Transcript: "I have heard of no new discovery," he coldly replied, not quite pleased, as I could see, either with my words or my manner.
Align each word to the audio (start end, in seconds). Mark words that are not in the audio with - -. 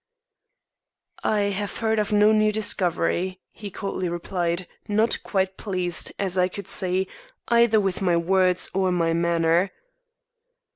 "I 1.23 1.41
have 1.53 1.77
heard 1.77 1.99
of 1.99 2.11
no 2.11 2.31
new 2.31 2.51
discovery," 2.51 3.39
he 3.51 3.69
coldly 3.69 4.09
replied, 4.09 4.67
not 4.87 5.19
quite 5.21 5.57
pleased, 5.57 6.11
as 6.17 6.39
I 6.39 6.47
could 6.47 6.67
see, 6.67 7.07
either 7.49 7.79
with 7.79 8.01
my 8.01 8.17
words 8.17 8.67
or 8.73 8.91
my 8.91 9.13
manner. 9.13 9.69